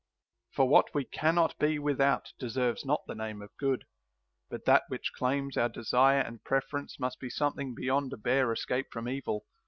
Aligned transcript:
8. 0.53 0.55
For 0.55 0.67
what 0.67 0.95
we 0.95 1.05
cannot 1.05 1.59
be 1.59 1.77
without 1.77 2.33
deserves 2.39 2.83
not 2.83 3.01
the 3.05 3.13
name 3.13 3.39
of 3.43 3.55
good; 3.59 3.83
but 4.49 4.65
that 4.65 4.81
which 4.87 5.11
claims 5.13 5.57
our 5.57 5.69
desire 5.69 6.21
and 6.21 6.43
preference 6.43 6.99
must 6.99 7.19
be 7.19 7.29
something 7.29 7.75
beyond 7.75 8.11
a 8.11 8.17
bare 8.17 8.51
escape 8.51 8.87
from 8.91 9.07
evil. 9.07 9.45